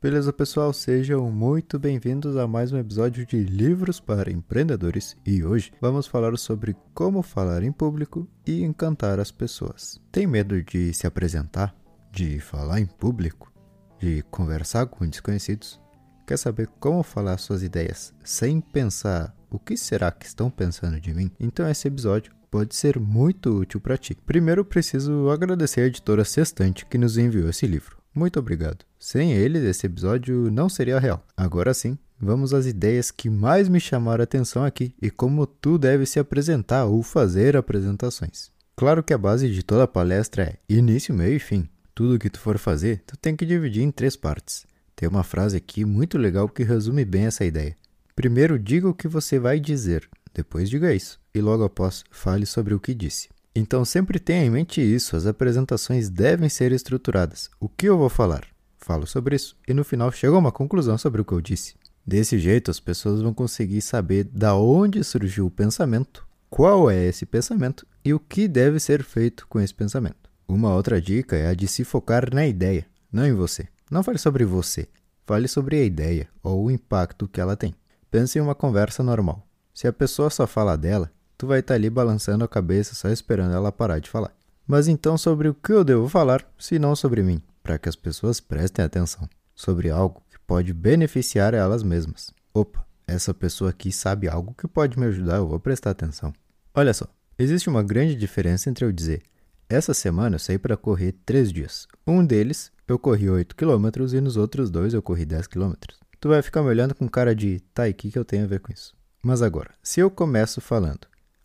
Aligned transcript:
Beleza, 0.00 0.32
pessoal? 0.32 0.72
Sejam 0.72 1.28
muito 1.28 1.76
bem-vindos 1.76 2.36
a 2.36 2.46
mais 2.46 2.70
um 2.70 2.78
episódio 2.78 3.26
de 3.26 3.42
Livros 3.42 3.98
para 3.98 4.30
Empreendedores 4.30 5.16
e 5.26 5.42
hoje 5.42 5.72
vamos 5.80 6.06
falar 6.06 6.38
sobre 6.38 6.76
como 6.94 7.20
falar 7.20 7.64
em 7.64 7.72
público 7.72 8.24
e 8.46 8.62
encantar 8.62 9.18
as 9.18 9.32
pessoas. 9.32 10.00
Tem 10.12 10.24
medo 10.24 10.62
de 10.62 10.94
se 10.94 11.04
apresentar? 11.04 11.74
De 12.12 12.38
falar 12.38 12.78
em 12.78 12.86
público? 12.86 13.52
De 13.98 14.22
conversar 14.30 14.86
com 14.86 15.04
desconhecidos? 15.04 15.80
Quer 16.24 16.36
saber 16.36 16.68
como 16.78 17.02
falar 17.02 17.36
suas 17.38 17.64
ideias 17.64 18.14
sem 18.22 18.60
pensar 18.60 19.34
o 19.50 19.58
que 19.58 19.76
será 19.76 20.12
que 20.12 20.26
estão 20.26 20.48
pensando 20.48 21.00
de 21.00 21.12
mim? 21.12 21.28
Então 21.40 21.68
esse 21.68 21.88
episódio 21.88 22.32
pode 22.48 22.76
ser 22.76 23.00
muito 23.00 23.50
útil 23.50 23.80
para 23.80 23.98
ti. 23.98 24.14
Primeiro 24.14 24.64
preciso 24.64 25.28
agradecer 25.28 25.80
a 25.80 25.86
editora 25.86 26.24
Sextante 26.24 26.86
que 26.86 26.96
nos 26.96 27.18
enviou 27.18 27.48
esse 27.48 27.66
livro. 27.66 27.97
Muito 28.18 28.40
obrigado. 28.40 28.84
Sem 28.98 29.32
eles, 29.32 29.62
esse 29.62 29.86
episódio 29.86 30.50
não 30.50 30.68
seria 30.68 30.98
real. 30.98 31.24
Agora 31.36 31.72
sim, 31.72 31.96
vamos 32.20 32.52
às 32.52 32.66
ideias 32.66 33.12
que 33.12 33.30
mais 33.30 33.68
me 33.68 33.78
chamaram 33.78 34.22
a 34.22 34.24
atenção 34.24 34.64
aqui 34.64 34.92
e 35.00 35.08
como 35.08 35.46
tu 35.46 35.78
deve 35.78 36.04
se 36.04 36.18
apresentar 36.18 36.86
ou 36.86 37.00
fazer 37.04 37.56
apresentações. 37.56 38.50
Claro 38.74 39.04
que 39.04 39.14
a 39.14 39.18
base 39.18 39.48
de 39.48 39.62
toda 39.62 39.86
palestra 39.86 40.42
é 40.42 40.56
início, 40.68 41.14
meio 41.14 41.36
e 41.36 41.38
fim. 41.38 41.68
Tudo 41.94 42.18
que 42.18 42.28
tu 42.28 42.40
for 42.40 42.58
fazer, 42.58 43.04
tu 43.06 43.16
tem 43.16 43.36
que 43.36 43.46
dividir 43.46 43.84
em 43.84 43.90
três 43.92 44.16
partes. 44.16 44.66
Tem 44.96 45.08
uma 45.08 45.22
frase 45.22 45.56
aqui 45.56 45.84
muito 45.84 46.18
legal 46.18 46.48
que 46.48 46.64
resume 46.64 47.04
bem 47.04 47.26
essa 47.26 47.44
ideia. 47.44 47.76
Primeiro, 48.16 48.58
diga 48.58 48.88
o 48.88 48.94
que 48.94 49.06
você 49.06 49.38
vai 49.38 49.60
dizer, 49.60 50.10
depois 50.34 50.68
diga 50.68 50.92
isso, 50.92 51.20
e 51.32 51.40
logo 51.40 51.62
após, 51.62 52.02
fale 52.10 52.46
sobre 52.46 52.74
o 52.74 52.80
que 52.80 52.94
disse. 52.94 53.28
Então 53.58 53.84
sempre 53.84 54.20
tenha 54.20 54.44
em 54.44 54.50
mente 54.50 54.80
isso, 54.80 55.16
as 55.16 55.26
apresentações 55.26 56.08
devem 56.08 56.48
ser 56.48 56.70
estruturadas. 56.70 57.50
O 57.58 57.68
que 57.68 57.86
eu 57.86 57.98
vou 57.98 58.08
falar? 58.08 58.44
Falo 58.76 59.04
sobre 59.04 59.34
isso 59.34 59.56
e 59.66 59.74
no 59.74 59.82
final 59.82 60.12
chego 60.12 60.36
a 60.36 60.38
uma 60.38 60.52
conclusão 60.52 60.96
sobre 60.96 61.20
o 61.20 61.24
que 61.24 61.32
eu 61.32 61.40
disse. 61.40 61.74
Desse 62.06 62.38
jeito 62.38 62.70
as 62.70 62.78
pessoas 62.78 63.20
vão 63.20 63.34
conseguir 63.34 63.80
saber 63.80 64.22
da 64.22 64.54
onde 64.54 65.02
surgiu 65.02 65.46
o 65.46 65.50
pensamento, 65.50 66.24
qual 66.48 66.88
é 66.88 67.06
esse 67.06 67.26
pensamento 67.26 67.84
e 68.04 68.14
o 68.14 68.20
que 68.20 68.46
deve 68.46 68.78
ser 68.78 69.02
feito 69.02 69.44
com 69.48 69.58
esse 69.58 69.74
pensamento. 69.74 70.30
Uma 70.46 70.72
outra 70.72 71.02
dica 71.02 71.34
é 71.34 71.48
a 71.48 71.54
de 71.54 71.66
se 71.66 71.82
focar 71.82 72.32
na 72.32 72.46
ideia, 72.46 72.86
não 73.10 73.26
em 73.26 73.34
você. 73.34 73.66
Não 73.90 74.04
fale 74.04 74.18
sobre 74.18 74.44
você, 74.44 74.86
fale 75.26 75.48
sobre 75.48 75.80
a 75.80 75.84
ideia 75.84 76.28
ou 76.44 76.66
o 76.66 76.70
impacto 76.70 77.26
que 77.26 77.40
ela 77.40 77.56
tem. 77.56 77.74
Pense 78.08 78.38
em 78.38 78.40
uma 78.40 78.54
conversa 78.54 79.02
normal. 79.02 79.44
Se 79.74 79.88
a 79.88 79.92
pessoa 79.92 80.30
só 80.30 80.46
fala 80.46 80.76
dela, 80.76 81.10
tu 81.38 81.46
vai 81.46 81.60
estar 81.60 81.72
tá 81.72 81.76
ali 81.76 81.88
balançando 81.88 82.44
a 82.44 82.48
cabeça 82.48 82.94
só 82.94 83.08
esperando 83.08 83.54
ela 83.54 83.72
parar 83.72 84.00
de 84.00 84.10
falar. 84.10 84.36
Mas 84.66 84.88
então 84.88 85.16
sobre 85.16 85.48
o 85.48 85.54
que 85.54 85.72
eu 85.72 85.82
devo 85.82 86.08
falar, 86.08 86.44
se 86.58 86.78
não 86.78 86.94
sobre 86.94 87.22
mim, 87.22 87.40
para 87.62 87.78
que 87.78 87.88
as 87.88 87.96
pessoas 87.96 88.40
prestem 88.40 88.84
atenção 88.84 89.26
sobre 89.54 89.88
algo 89.88 90.22
que 90.28 90.38
pode 90.40 90.74
beneficiar 90.74 91.54
elas 91.54 91.82
mesmas. 91.82 92.30
Opa, 92.52 92.84
essa 93.06 93.32
pessoa 93.32 93.70
aqui 93.70 93.90
sabe 93.90 94.28
algo 94.28 94.54
que 94.58 94.68
pode 94.68 94.98
me 94.98 95.06
ajudar, 95.06 95.36
eu 95.36 95.48
vou 95.48 95.58
prestar 95.58 95.90
atenção. 95.90 96.34
Olha 96.74 96.92
só, 96.92 97.06
existe 97.38 97.70
uma 97.70 97.82
grande 97.82 98.14
diferença 98.14 98.68
entre 98.68 98.84
eu 98.84 98.92
dizer 98.92 99.22
essa 99.70 99.92
semana 99.92 100.36
eu 100.36 100.38
saí 100.38 100.58
para 100.58 100.78
correr 100.78 101.12
três 101.26 101.52
dias. 101.52 101.86
Um 102.06 102.24
deles 102.24 102.72
eu 102.86 102.98
corri 102.98 103.28
8 103.28 103.54
km 103.54 103.88
e 104.14 104.20
nos 104.20 104.38
outros 104.38 104.70
dois 104.70 104.94
eu 104.94 105.02
corri 105.02 105.26
10 105.26 105.46
km. 105.46 105.74
Tu 106.18 106.26
vai 106.26 106.40
ficar 106.40 106.62
me 106.62 106.68
olhando 106.68 106.94
com 106.94 107.06
cara 107.06 107.34
de 107.34 107.60
tá, 107.74 107.86
e 107.86 107.90
o 107.90 107.94
que, 107.94 108.10
que 108.10 108.18
eu 108.18 108.24
tenho 108.24 108.44
a 108.44 108.46
ver 108.46 108.60
com 108.60 108.72
isso? 108.72 108.96
Mas 109.22 109.42
agora, 109.42 109.70
se 109.82 110.00
eu 110.00 110.10
começo 110.10 110.62
falando 110.62 111.00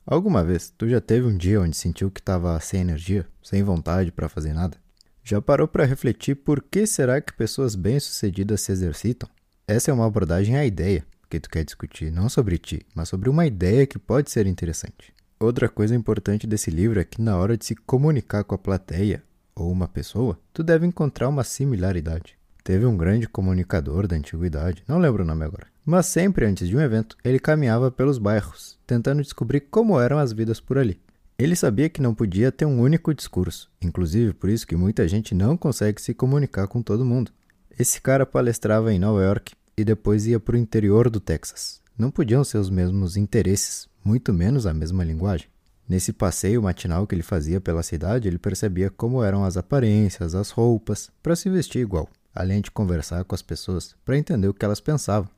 Alguma 0.06 0.44
vez 0.44 0.70
tu 0.70 0.88
já 0.88 1.00
teve 1.00 1.26
um 1.26 1.38
dia 1.38 1.62
onde 1.62 1.78
sentiu 1.78 2.12
que 2.12 2.20
estava 2.20 2.60
sem 2.60 2.82
energia, 2.82 3.26
sem 3.42 3.64
vontade 3.64 4.12
para 4.12 4.28
fazer 4.28 4.52
nada? 4.52 4.78
Já 5.24 5.42
parou 5.42 5.66
para 5.66 5.86
refletir 5.86 6.36
por 6.36 6.62
que 6.62 6.86
será 6.86 7.22
que 7.22 7.32
pessoas 7.32 7.74
bem-sucedidas 7.74 8.60
se 8.60 8.74
exercitam? 8.74 9.30
Essa 9.66 9.92
é 9.92 9.94
uma 9.94 10.06
abordagem 10.06 10.58
à 10.58 10.66
ideia 10.66 11.06
que 11.30 11.40
tu 11.40 11.50
quer 11.50 11.64
discutir, 11.64 12.12
não 12.12 12.28
sobre 12.28 12.58
ti, 12.58 12.86
mas 12.94 13.08
sobre 13.08 13.30
uma 13.30 13.46
ideia 13.46 13.88
que 13.88 13.98
pode 13.98 14.30
ser 14.30 14.46
interessante. 14.46 15.14
Outra 15.40 15.70
coisa 15.70 15.96
importante 15.96 16.46
desse 16.46 16.70
livro 16.70 17.00
é 17.00 17.06
que 17.06 17.22
na 17.22 17.38
hora 17.38 17.58
de 17.58 17.66
se 17.66 17.74
comunicar 17.74 18.44
com 18.44 18.56
a 18.56 18.58
plateia 18.58 19.24
ou 19.56 19.72
uma 19.72 19.88
pessoa, 19.88 20.38
tu 20.54 20.64
deve 20.64 20.86
encontrar 20.86 21.30
uma 21.30 21.46
similaridade. 21.46 22.38
Teve 22.64 22.86
um 22.86 22.96
grande 22.96 23.28
comunicador 23.28 24.08
da 24.08 24.16
antiguidade, 24.16 24.84
não 24.88 24.98
lembro 24.98 25.24
o 25.24 25.26
nome 25.26 25.44
agora, 25.44 25.68
mas 25.86 26.06
sempre 26.06 26.46
antes 26.46 26.70
de 26.70 26.78
um 26.78 26.80
evento, 26.80 27.18
ele 27.22 27.38
caminhava 27.38 27.92
pelos 27.92 28.18
bairros, 28.18 28.80
tentando 28.88 29.22
descobrir 29.22 29.60
como 29.62 30.00
eram 30.00 30.18
as 30.18 30.32
vidas 30.32 30.62
por 30.62 30.78
ali. 30.78 30.98
Ele 31.38 31.58
sabia 31.58 31.90
que 31.90 32.02
não 32.02 32.16
podia 32.16 32.54
ter 32.54 32.64
um 32.64 32.80
único 32.80 33.14
discurso, 33.14 33.70
inclusive 33.82 34.34
por 34.34 34.50
isso 34.50 34.66
que 34.66 34.78
muita 34.78 35.06
gente 35.10 35.36
não 35.36 35.58
consegue 35.58 36.02
se 36.02 36.14
comunicar 36.14 36.68
com 36.68 36.82
todo 36.82 37.04
mundo. 37.04 37.34
Esse 37.78 38.00
cara 38.00 38.26
palestrava 38.26 38.94
em 38.94 39.00
Nova 39.00 39.22
York 39.22 39.54
e 39.76 39.84
depois 39.84 40.26
ia 40.26 40.40
para 40.40 40.56
o 40.56 40.60
interior 40.60 41.10
do 41.10 41.20
Texas. 41.20 41.82
Não 41.98 42.10
podiam 42.10 42.46
ser 42.46 42.60
os 42.60 42.70
mesmos 42.70 43.18
interesses, 43.18 43.90
muito 44.06 44.32
menos 44.32 44.66
a 44.66 44.74
mesma 44.74 45.04
linguagem. 45.04 45.48
Nesse 45.90 46.14
passeio 46.14 46.64
matinal 46.64 47.06
que 47.06 47.14
ele 47.14 47.24
fazia 47.24 47.60
pela 47.60 47.84
cidade, 47.84 48.30
ele 48.30 48.38
percebia 48.38 48.90
como 48.90 49.22
eram 49.22 49.44
as 49.44 49.58
aparências, 49.58 50.34
as 50.34 50.50
roupas, 50.50 51.12
para 51.22 51.36
se 51.36 51.50
vestir 51.50 51.82
igual, 51.82 52.08
além 52.34 52.62
de 52.62 52.72
conversar 52.72 53.24
com 53.24 53.36
as 53.36 53.42
pessoas 53.42 53.96
para 54.04 54.18
entender 54.18 54.48
o 54.48 54.54
que 54.54 54.66
elas 54.66 54.80
pensavam. 54.80 55.30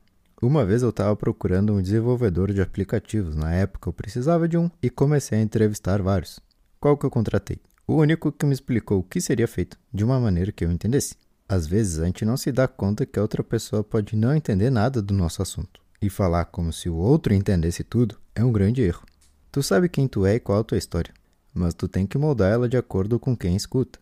Uma 0.42 0.66
vez 0.66 0.84
eu 0.84 0.90
estava 0.90 1.16
procurando 1.16 1.74
um 1.74 1.82
desenvolvedor 1.82 2.54
de 2.54 2.62
aplicativos. 2.62 3.36
Na 3.36 3.54
época 3.54 3.90
eu 3.90 3.94
precisava 3.94 4.48
de 4.48 4.58
um 4.58 4.70
e 4.82 4.90
comecei 4.90 5.40
a 5.40 5.42
entrevistar 5.42 6.02
vários. 6.02 6.40
Qual 6.80 6.98
que 6.98 7.06
eu 7.06 7.10
contratei? 7.10 7.60
O 7.88 7.96
único 7.96 8.32
que 8.32 8.46
me 8.46 8.54
explicou 8.54 9.00
o 9.00 9.04
que 9.04 9.22
seria 9.22 9.48
feito 9.48 9.78
de 9.94 10.04
uma 10.04 10.20
maneira 10.20 10.52
que 10.52 10.66
eu 10.66 10.72
entendesse. 10.72 11.16
Às 11.48 11.68
vezes 11.68 12.00
a 12.00 12.06
gente 12.06 12.26
não 12.26 12.36
se 12.36 12.52
dá 12.52 12.68
conta 12.68 13.06
que 13.06 13.18
a 13.18 13.22
outra 13.22 13.44
pessoa 13.44 13.84
pode 13.84 14.16
não 14.16 14.36
entender 14.36 14.70
nada 14.70 15.02
do 15.02 15.14
nosso 15.14 15.42
assunto. 15.42 15.80
E 16.02 16.10
falar 16.10 16.46
como 16.46 16.74
se 16.74 16.90
o 16.90 16.96
outro 16.96 17.34
entendesse 17.34 17.84
tudo 17.84 18.18
é 18.36 18.44
um 18.44 18.52
grande 18.52 18.82
erro. 18.82 19.04
Tu 19.52 19.64
sabe 19.64 19.88
quem 19.88 20.08
tu 20.08 20.26
é 20.26 20.36
e 20.36 20.40
qual 20.40 20.60
a 20.60 20.64
tua 20.64 20.78
história, 20.78 21.14
mas 21.54 21.74
tu 21.74 21.88
tem 21.88 22.06
que 22.06 22.18
moldar 22.18 22.52
ela 22.52 22.68
de 22.68 22.76
acordo 22.76 23.20
com 23.20 23.38
quem 23.38 23.56
escuta. 23.56 24.00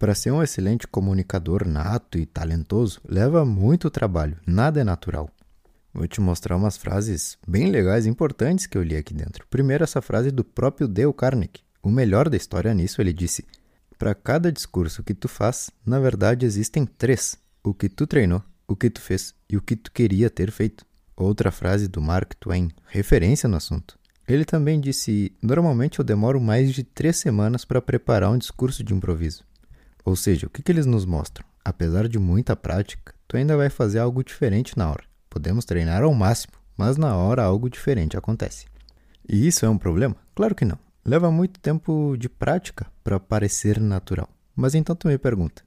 Para 0.00 0.14
ser 0.14 0.30
um 0.30 0.42
excelente 0.42 0.86
comunicador 0.86 1.68
nato 1.68 2.16
e 2.16 2.24
talentoso, 2.24 3.02
leva 3.06 3.44
muito 3.44 3.90
trabalho, 3.90 4.38
nada 4.46 4.80
é 4.80 4.84
natural. 4.84 5.28
Vou 5.92 6.08
te 6.08 6.22
mostrar 6.22 6.56
umas 6.56 6.78
frases 6.78 7.36
bem 7.46 7.70
legais 7.70 8.06
e 8.06 8.08
importantes 8.08 8.66
que 8.66 8.78
eu 8.78 8.82
li 8.82 8.96
aqui 8.96 9.12
dentro. 9.12 9.46
Primeiro, 9.50 9.84
essa 9.84 10.00
frase 10.00 10.30
do 10.30 10.42
próprio 10.42 10.88
Dale 10.88 11.12
Carnegie. 11.12 11.62
O 11.82 11.90
melhor 11.90 12.30
da 12.30 12.36
história 12.38 12.72
nisso, 12.72 13.02
ele 13.02 13.12
disse: 13.12 13.44
Para 13.98 14.14
cada 14.14 14.50
discurso 14.50 15.02
que 15.02 15.12
tu 15.12 15.28
faz, 15.28 15.70
na 15.84 16.00
verdade 16.00 16.46
existem 16.46 16.86
três: 16.86 17.36
o 17.62 17.74
que 17.74 17.90
tu 17.90 18.06
treinou, 18.06 18.42
o 18.66 18.74
que 18.74 18.88
tu 18.88 19.02
fez 19.02 19.34
e 19.50 19.58
o 19.58 19.60
que 19.60 19.76
tu 19.76 19.92
queria 19.92 20.30
ter 20.30 20.50
feito. 20.50 20.86
Outra 21.14 21.50
frase 21.50 21.86
do 21.86 22.00
Mark 22.00 22.32
Twain, 22.40 22.70
referência 22.86 23.46
no 23.46 23.58
assunto. 23.58 23.98
Ele 24.26 24.46
também 24.46 24.80
disse: 24.80 25.36
Normalmente 25.42 25.98
eu 25.98 26.04
demoro 26.06 26.40
mais 26.40 26.72
de 26.72 26.84
três 26.84 27.18
semanas 27.18 27.66
para 27.66 27.82
preparar 27.82 28.30
um 28.30 28.38
discurso 28.38 28.82
de 28.82 28.94
improviso. 28.94 29.49
Ou 30.04 30.16
seja, 30.16 30.46
o 30.46 30.50
que, 30.50 30.62
que 30.62 30.72
eles 30.72 30.86
nos 30.86 31.04
mostram? 31.04 31.44
Apesar 31.64 32.08
de 32.08 32.18
muita 32.18 32.56
prática, 32.56 33.14
tu 33.28 33.36
ainda 33.36 33.56
vai 33.56 33.70
fazer 33.70 33.98
algo 33.98 34.24
diferente 34.24 34.76
na 34.76 34.90
hora. 34.90 35.04
Podemos 35.28 35.64
treinar 35.64 36.02
ao 36.02 36.14
máximo, 36.14 36.54
mas 36.76 36.96
na 36.96 37.16
hora 37.16 37.42
algo 37.42 37.68
diferente 37.68 38.16
acontece. 38.16 38.66
E 39.28 39.46
isso 39.46 39.64
é 39.64 39.68
um 39.68 39.78
problema? 39.78 40.16
Claro 40.34 40.54
que 40.54 40.64
não. 40.64 40.78
Leva 41.04 41.30
muito 41.30 41.60
tempo 41.60 42.16
de 42.18 42.28
prática 42.28 42.86
para 43.04 43.20
parecer 43.20 43.80
natural. 43.80 44.28
Mas 44.56 44.74
então 44.74 44.96
tu 44.96 45.08
me 45.08 45.16
pergunta: 45.16 45.62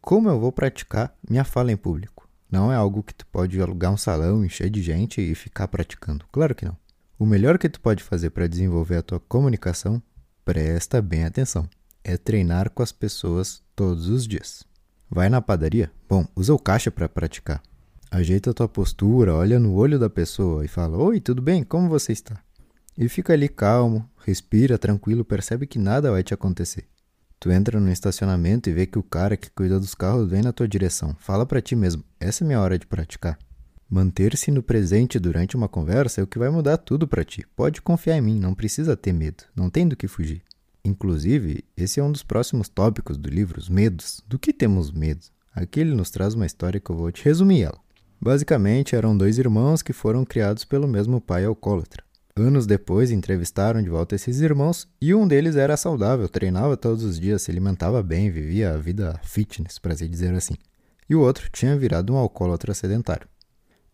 como 0.00 0.28
eu 0.28 0.38
vou 0.38 0.52
praticar 0.52 1.14
minha 1.28 1.44
fala 1.44 1.72
em 1.72 1.76
público? 1.76 2.28
Não 2.50 2.72
é 2.72 2.76
algo 2.76 3.02
que 3.02 3.14
tu 3.14 3.26
pode 3.26 3.60
alugar 3.60 3.92
um 3.92 3.96
salão, 3.96 4.44
encher 4.44 4.70
de 4.70 4.82
gente 4.82 5.20
e 5.20 5.34
ficar 5.34 5.68
praticando. 5.68 6.24
Claro 6.32 6.54
que 6.54 6.64
não. 6.64 6.76
O 7.18 7.26
melhor 7.26 7.58
que 7.58 7.68
tu 7.68 7.80
pode 7.80 8.02
fazer 8.02 8.30
para 8.30 8.48
desenvolver 8.48 8.96
a 8.96 9.02
tua 9.02 9.20
comunicação, 9.20 10.02
presta 10.44 11.02
bem 11.02 11.24
atenção, 11.24 11.68
é 12.04 12.16
treinar 12.16 12.70
com 12.70 12.82
as 12.82 12.92
pessoas 12.92 13.62
todos 13.74 14.08
os 14.08 14.26
dias. 14.26 14.64
Vai 15.10 15.28
na 15.28 15.42
padaria? 15.42 15.90
Bom, 16.08 16.26
usa 16.36 16.54
o 16.54 16.58
caixa 16.58 16.90
para 16.90 17.08
praticar. 17.08 17.62
Ajeita 18.10 18.50
a 18.50 18.54
tua 18.54 18.68
postura, 18.68 19.34
olha 19.34 19.58
no 19.58 19.74
olho 19.74 19.98
da 19.98 20.10
pessoa 20.10 20.64
e 20.64 20.68
fala: 20.68 20.98
Oi, 20.98 21.20
tudo 21.20 21.40
bem? 21.40 21.62
Como 21.62 21.88
você 21.88 22.12
está? 22.12 22.40
E 22.96 23.08
fica 23.08 23.32
ali 23.32 23.48
calmo, 23.48 24.08
respira 24.24 24.76
tranquilo, 24.76 25.24
percebe 25.24 25.66
que 25.66 25.78
nada 25.78 26.10
vai 26.10 26.22
te 26.22 26.34
acontecer. 26.34 26.84
Tu 27.38 27.50
entra 27.50 27.80
no 27.80 27.90
estacionamento 27.90 28.68
e 28.68 28.72
vê 28.72 28.86
que 28.86 28.98
o 28.98 29.02
cara 29.02 29.36
que 29.36 29.50
cuida 29.50 29.80
dos 29.80 29.94
carros 29.94 30.28
vem 30.28 30.42
na 30.42 30.52
tua 30.52 30.68
direção. 30.68 31.16
Fala 31.18 31.46
para 31.46 31.62
ti 31.62 31.74
mesmo: 31.74 32.04
essa 32.18 32.44
é 32.44 32.46
minha 32.46 32.60
hora 32.60 32.78
de 32.78 32.86
praticar. 32.86 33.38
Manter-se 33.88 34.50
no 34.50 34.62
presente 34.62 35.18
durante 35.18 35.56
uma 35.56 35.68
conversa 35.68 36.20
é 36.20 36.24
o 36.24 36.26
que 36.26 36.38
vai 36.38 36.50
mudar 36.50 36.76
tudo 36.76 37.08
para 37.08 37.24
ti. 37.24 37.44
Pode 37.56 37.82
confiar 37.82 38.16
em 38.16 38.20
mim, 38.20 38.38
não 38.38 38.54
precisa 38.54 38.96
ter 38.96 39.12
medo, 39.12 39.42
não 39.56 39.68
tem 39.68 39.88
do 39.88 39.96
que 39.96 40.06
fugir. 40.06 40.42
Inclusive, 40.84 41.64
esse 41.76 42.00
é 42.00 42.02
um 42.02 42.10
dos 42.10 42.22
próximos 42.22 42.68
tópicos 42.68 43.16
do 43.16 43.28
livro, 43.28 43.58
os 43.58 43.68
medos. 43.68 44.22
Do 44.26 44.38
que 44.38 44.52
temos 44.52 44.90
medo? 44.90 45.26
Aqui 45.54 45.80
ele 45.80 45.94
nos 45.94 46.10
traz 46.10 46.34
uma 46.34 46.46
história 46.46 46.80
que 46.80 46.90
eu 46.90 46.96
vou 46.96 47.10
te 47.10 47.24
resumir 47.24 47.62
ela. 47.62 47.78
Basicamente, 48.20 48.94
eram 48.94 49.16
dois 49.16 49.38
irmãos 49.38 49.82
que 49.82 49.92
foram 49.92 50.24
criados 50.24 50.64
pelo 50.64 50.86
mesmo 50.86 51.20
pai 51.20 51.44
alcoólatra. 51.44 52.04
Anos 52.36 52.66
depois, 52.66 53.10
entrevistaram 53.10 53.82
de 53.82 53.90
volta 53.90 54.14
esses 54.14 54.40
irmãos 54.40 54.88
e 55.00 55.14
um 55.14 55.26
deles 55.26 55.56
era 55.56 55.76
saudável, 55.76 56.28
treinava 56.28 56.76
todos 56.76 57.02
os 57.02 57.18
dias, 57.18 57.42
se 57.42 57.50
alimentava 57.50 58.02
bem, 58.02 58.30
vivia 58.30 58.72
a 58.72 58.78
vida 58.78 59.20
fitness, 59.24 59.78
para 59.78 59.96
se 59.96 60.08
dizer 60.08 60.32
assim. 60.34 60.54
e 61.08 61.14
o 61.14 61.20
outro 61.20 61.50
tinha 61.50 61.76
virado 61.76 62.12
um 62.12 62.16
alcoólatra 62.16 62.72
sedentário. 62.72 63.26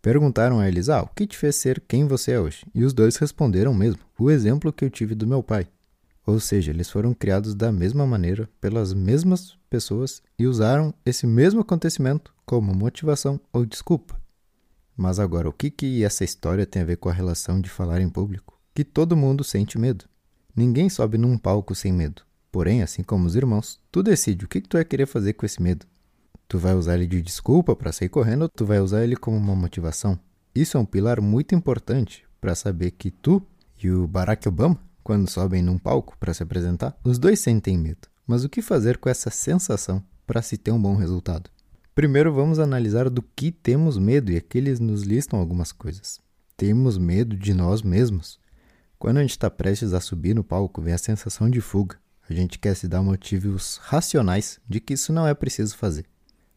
Perguntaram 0.02 0.60
a 0.60 0.68
eles: 0.68 0.88
Ah, 0.88 1.02
o 1.02 1.08
que 1.08 1.26
te 1.26 1.36
fez 1.36 1.56
ser 1.56 1.82
quem 1.88 2.06
você 2.06 2.32
é 2.32 2.40
hoje? 2.40 2.64
E 2.74 2.84
os 2.84 2.92
dois 2.92 3.16
responderam 3.16 3.74
mesmo: 3.74 4.00
O 4.18 4.30
exemplo 4.30 4.72
que 4.72 4.84
eu 4.84 4.90
tive 4.90 5.14
do 5.14 5.26
meu 5.26 5.42
pai. 5.42 5.66
Ou 6.26 6.40
seja, 6.40 6.72
eles 6.72 6.90
foram 6.90 7.14
criados 7.14 7.54
da 7.54 7.70
mesma 7.70 8.04
maneira, 8.04 8.50
pelas 8.60 8.92
mesmas 8.92 9.56
pessoas 9.70 10.20
e 10.36 10.44
usaram 10.44 10.92
esse 11.04 11.24
mesmo 11.24 11.60
acontecimento 11.60 12.34
como 12.44 12.74
motivação 12.74 13.40
ou 13.52 13.64
desculpa. 13.64 14.20
Mas 14.96 15.20
agora, 15.20 15.48
o 15.48 15.52
que, 15.52 15.70
que 15.70 16.02
essa 16.02 16.24
história 16.24 16.66
tem 16.66 16.82
a 16.82 16.84
ver 16.84 16.96
com 16.96 17.08
a 17.08 17.12
relação 17.12 17.60
de 17.60 17.70
falar 17.70 18.00
em 18.00 18.08
público? 18.08 18.58
Que 18.74 18.82
todo 18.82 19.16
mundo 19.16 19.44
sente 19.44 19.78
medo. 19.78 20.06
Ninguém 20.54 20.88
sobe 20.88 21.16
num 21.16 21.38
palco 21.38 21.74
sem 21.76 21.92
medo. 21.92 22.22
Porém, 22.50 22.82
assim 22.82 23.04
como 23.04 23.26
os 23.26 23.36
irmãos, 23.36 23.78
tu 23.92 24.02
decide 24.02 24.46
o 24.46 24.48
que, 24.48 24.60
que 24.60 24.68
tu 24.68 24.78
vai 24.78 24.84
querer 24.84 25.06
fazer 25.06 25.34
com 25.34 25.46
esse 25.46 25.62
medo. 25.62 25.86
Tu 26.48 26.58
vai 26.58 26.74
usar 26.74 26.94
ele 26.94 27.06
de 27.06 27.22
desculpa 27.22 27.76
para 27.76 27.92
sair 27.92 28.08
correndo 28.08 28.42
ou 28.42 28.48
tu 28.48 28.64
vai 28.64 28.80
usar 28.80 29.04
ele 29.04 29.16
como 29.16 29.36
uma 29.36 29.54
motivação? 29.54 30.18
Isso 30.54 30.76
é 30.76 30.80
um 30.80 30.84
pilar 30.84 31.20
muito 31.20 31.54
importante 31.54 32.24
para 32.40 32.54
saber 32.54 32.92
que 32.92 33.10
tu 33.10 33.42
e 33.82 33.90
o 33.90 34.06
Barack 34.06 34.48
Obama 34.48 34.85
quando 35.06 35.30
sobem 35.30 35.62
num 35.62 35.78
palco 35.78 36.18
para 36.18 36.34
se 36.34 36.42
apresentar, 36.42 36.98
os 37.04 37.16
dois 37.16 37.38
sentem 37.38 37.78
medo. 37.78 38.08
Mas 38.26 38.42
o 38.42 38.48
que 38.48 38.60
fazer 38.60 38.98
com 38.98 39.08
essa 39.08 39.30
sensação 39.30 40.02
para 40.26 40.42
se 40.42 40.56
ter 40.56 40.72
um 40.72 40.82
bom 40.82 40.96
resultado? 40.96 41.48
Primeiro 41.94 42.34
vamos 42.34 42.58
analisar 42.58 43.08
do 43.08 43.22
que 43.22 43.52
temos 43.52 43.98
medo 43.98 44.32
e 44.32 44.36
aqui 44.36 44.58
eles 44.58 44.80
nos 44.80 45.04
listam 45.04 45.38
algumas 45.38 45.70
coisas. 45.70 46.18
Temos 46.56 46.98
medo 46.98 47.36
de 47.36 47.54
nós 47.54 47.82
mesmos. 47.82 48.40
Quando 48.98 49.18
a 49.18 49.20
gente 49.20 49.30
está 49.30 49.48
prestes 49.48 49.94
a 49.94 50.00
subir 50.00 50.34
no 50.34 50.42
palco, 50.42 50.82
vem 50.82 50.94
a 50.94 50.98
sensação 50.98 51.48
de 51.48 51.60
fuga. 51.60 51.96
A 52.28 52.34
gente 52.34 52.58
quer 52.58 52.74
se 52.74 52.88
dar 52.88 53.00
motivos 53.00 53.78
racionais 53.84 54.58
de 54.68 54.80
que 54.80 54.94
isso 54.94 55.12
não 55.12 55.24
é 55.24 55.34
preciso 55.34 55.76
fazer. 55.76 56.04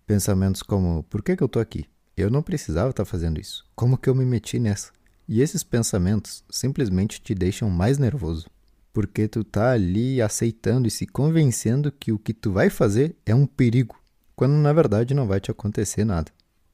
Pensamentos 0.08 0.64
como: 0.64 1.04
por 1.04 1.22
que, 1.22 1.36
que 1.36 1.44
eu 1.44 1.46
estou 1.46 1.62
aqui? 1.62 1.86
Eu 2.18 2.32
não 2.32 2.42
precisava 2.42 2.90
estar 2.90 3.06
tá 3.06 3.10
fazendo 3.10 3.40
isso. 3.40 3.64
Como 3.76 3.96
que 3.96 4.10
eu 4.10 4.16
me 4.16 4.26
meti 4.26 4.58
nessa? 4.58 4.92
E 5.32 5.42
esses 5.42 5.62
pensamentos 5.62 6.44
simplesmente 6.50 7.22
te 7.22 7.36
deixam 7.36 7.70
mais 7.70 8.00
nervoso, 8.00 8.48
porque 8.92 9.28
tu 9.28 9.44
tá 9.44 9.74
ali 9.74 10.20
aceitando 10.20 10.88
e 10.88 10.92
se 10.92 11.06
convencendo 11.06 11.92
que 11.92 12.12
o 12.12 12.18
que 12.18 12.34
tu 12.34 12.52
vai 12.52 12.68
fazer 12.72 13.16
é 13.28 13.36
um 13.36 13.46
perigo, 13.46 13.96
quando 14.36 14.54
na 14.54 14.74
verdade 14.74 15.14
não 15.14 15.28
vai 15.28 15.40
te 15.40 15.52
acontecer 15.52 16.04
nada. 16.04 16.32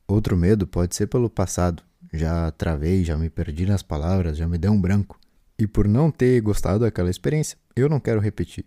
Outro 0.07 0.37
medo 0.37 0.65
pode 0.65 0.95
ser 0.95 1.07
pelo 1.07 1.29
passado. 1.29 1.83
Já 2.13 2.49
travei, 2.51 3.03
já 3.03 3.17
me 3.17 3.29
perdi 3.29 3.65
nas 3.65 3.83
palavras, 3.83 4.37
já 4.37 4.47
me 4.47 4.57
deu 4.57 4.71
um 4.71 4.79
branco. 4.79 5.19
E 5.59 5.67
por 5.67 5.85
não 5.85 6.09
ter 6.09 6.39
gostado 6.39 6.79
daquela 6.79 7.09
experiência, 7.09 7.57
eu 7.75 7.89
não 7.89 7.99
quero 7.99 8.21
repetir. 8.21 8.63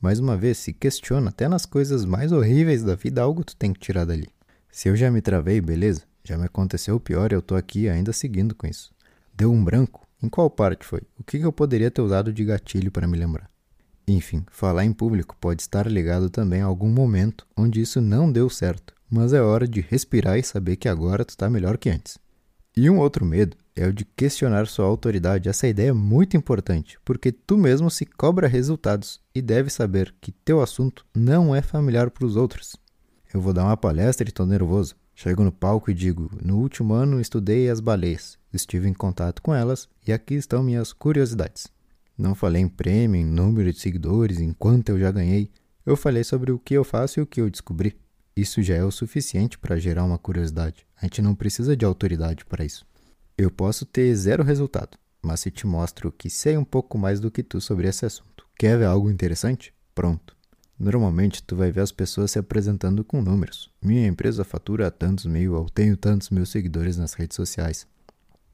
Mais 0.00 0.18
uma 0.18 0.34
vez, 0.34 0.56
se 0.56 0.72
questiona 0.72 1.28
até 1.28 1.46
nas 1.46 1.66
coisas 1.66 2.06
mais 2.06 2.32
horríveis 2.32 2.82
da 2.82 2.94
vida, 2.94 3.20
algo 3.20 3.44
tu 3.44 3.54
tem 3.54 3.74
que 3.74 3.80
tirar 3.80 4.06
dali. 4.06 4.30
Se 4.72 4.88
eu 4.88 4.96
já 4.96 5.10
me 5.10 5.20
travei, 5.20 5.60
beleza, 5.60 6.04
já 6.24 6.38
me 6.38 6.46
aconteceu 6.46 6.96
o 6.96 7.00
pior 7.00 7.34
eu 7.34 7.42
tô 7.42 7.54
aqui 7.54 7.86
ainda 7.86 8.14
seguindo 8.14 8.54
com 8.54 8.66
isso. 8.66 8.98
Deu 9.40 9.50
um 9.50 9.64
branco? 9.64 10.06
Em 10.22 10.28
qual 10.28 10.50
parte 10.50 10.84
foi? 10.84 11.00
O 11.18 11.24
que 11.24 11.38
eu 11.38 11.50
poderia 11.50 11.90
ter 11.90 12.02
usado 12.02 12.30
de 12.30 12.44
gatilho 12.44 12.92
para 12.92 13.06
me 13.06 13.16
lembrar? 13.16 13.48
Enfim, 14.06 14.44
falar 14.50 14.84
em 14.84 14.92
público 14.92 15.34
pode 15.40 15.62
estar 15.62 15.86
ligado 15.86 16.28
também 16.28 16.60
a 16.60 16.66
algum 16.66 16.90
momento 16.90 17.46
onde 17.56 17.80
isso 17.80 18.02
não 18.02 18.30
deu 18.30 18.50
certo, 18.50 18.92
mas 19.08 19.32
é 19.32 19.40
hora 19.40 19.66
de 19.66 19.80
respirar 19.80 20.38
e 20.38 20.42
saber 20.42 20.76
que 20.76 20.90
agora 20.90 21.24
tu 21.24 21.30
está 21.30 21.48
melhor 21.48 21.78
que 21.78 21.88
antes. 21.88 22.18
E 22.76 22.90
um 22.90 22.98
outro 22.98 23.24
medo 23.24 23.56
é 23.74 23.86
o 23.86 23.94
de 23.94 24.04
questionar 24.04 24.66
sua 24.66 24.84
autoridade. 24.84 25.48
Essa 25.48 25.66
ideia 25.66 25.88
é 25.88 25.94
muito 25.94 26.36
importante, 26.36 26.98
porque 27.02 27.32
tu 27.32 27.56
mesmo 27.56 27.90
se 27.90 28.04
cobra 28.04 28.46
resultados 28.46 29.22
e 29.34 29.40
deve 29.40 29.70
saber 29.70 30.14
que 30.20 30.32
teu 30.32 30.60
assunto 30.60 31.06
não 31.16 31.54
é 31.54 31.62
familiar 31.62 32.10
para 32.10 32.26
os 32.26 32.36
outros. 32.36 32.76
Eu 33.32 33.40
vou 33.40 33.54
dar 33.54 33.64
uma 33.64 33.76
palestra 33.78 34.28
e 34.28 34.28
estou 34.28 34.44
nervoso. 34.44 34.96
Chego 35.22 35.44
no 35.44 35.52
palco 35.52 35.90
e 35.90 35.94
digo: 35.94 36.30
No 36.42 36.56
último 36.56 36.94
ano 36.94 37.20
estudei 37.20 37.68
as 37.68 37.78
baleias, 37.78 38.38
estive 38.54 38.88
em 38.88 38.94
contato 38.94 39.42
com 39.42 39.54
elas 39.54 39.86
e 40.08 40.14
aqui 40.14 40.32
estão 40.32 40.62
minhas 40.62 40.94
curiosidades. 40.94 41.66
Não 42.16 42.34
falei 42.34 42.62
em 42.62 42.68
prêmio, 42.68 43.20
em 43.20 43.24
número 43.26 43.70
de 43.70 43.78
seguidores, 43.78 44.40
em 44.40 44.54
quanto 44.54 44.88
eu 44.88 44.98
já 44.98 45.10
ganhei. 45.10 45.50
Eu 45.84 45.94
falei 45.94 46.24
sobre 46.24 46.50
o 46.52 46.58
que 46.58 46.72
eu 46.72 46.84
faço 46.84 47.20
e 47.20 47.22
o 47.22 47.26
que 47.26 47.38
eu 47.38 47.50
descobri. 47.50 47.98
Isso 48.34 48.62
já 48.62 48.76
é 48.76 48.82
o 48.82 48.90
suficiente 48.90 49.58
para 49.58 49.78
gerar 49.78 50.04
uma 50.04 50.16
curiosidade. 50.16 50.86
A 50.96 51.04
gente 51.04 51.20
não 51.20 51.34
precisa 51.34 51.76
de 51.76 51.84
autoridade 51.84 52.46
para 52.46 52.64
isso. 52.64 52.86
Eu 53.36 53.50
posso 53.50 53.84
ter 53.84 54.14
zero 54.14 54.42
resultado, 54.42 54.96
mas 55.20 55.40
se 55.40 55.50
te 55.50 55.66
mostro 55.66 56.10
que 56.10 56.30
sei 56.30 56.56
um 56.56 56.64
pouco 56.64 56.96
mais 56.96 57.20
do 57.20 57.30
que 57.30 57.42
tu 57.42 57.60
sobre 57.60 57.86
esse 57.86 58.06
assunto, 58.06 58.46
quer 58.56 58.78
ver 58.78 58.86
algo 58.86 59.10
interessante? 59.10 59.74
Pronto. 59.94 60.39
Normalmente 60.80 61.42
tu 61.42 61.54
vai 61.54 61.70
ver 61.70 61.82
as 61.82 61.92
pessoas 61.92 62.30
se 62.30 62.38
apresentando 62.38 63.04
com 63.04 63.20
números. 63.20 63.70
Minha 63.82 64.06
empresa 64.06 64.44
fatura 64.44 64.90
tantos 64.90 65.26
mil 65.26 65.52
ou 65.52 65.68
tenho 65.68 65.94
tantos 65.94 66.30
mil 66.30 66.46
seguidores 66.46 66.96
nas 66.96 67.12
redes 67.12 67.36
sociais. 67.36 67.86